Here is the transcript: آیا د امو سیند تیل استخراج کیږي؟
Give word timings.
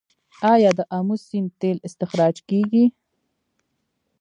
آیا 0.53 0.71
د 0.79 0.81
امو 0.97 1.15
سیند 1.27 1.49
تیل 1.59 1.77
استخراج 1.87 2.35
کیږي؟ 2.49 2.85